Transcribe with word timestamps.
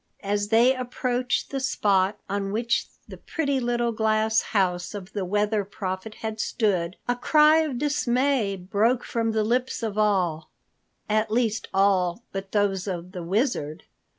As 0.23 0.47
they 0.47 0.73
approached 0.75 1.51
the 1.51 1.59
spot 1.59 2.17
on 2.27 2.51
which 2.51 2.87
the 3.07 3.17
pretty 3.17 3.59
little 3.59 3.91
glass 3.91 4.41
house 4.41 4.95
of 4.95 5.13
the 5.13 5.23
Weather 5.23 5.63
Prophet 5.63 6.15
had 6.25 6.39
stood, 6.39 6.95
a 7.07 7.15
cry 7.15 7.57
of 7.59 7.77
dismay 7.77 8.55
broke 8.55 9.03
from 9.03 9.29
the 9.31 9.43
lips 9.43 9.83
of 9.83 9.99
all,—at 9.99 11.29
least 11.29 11.67
all 11.71 12.23
but 12.31 12.51
those 12.51 12.87
of 12.87 13.11
the 13.11 13.21
Wizard. 13.21 13.83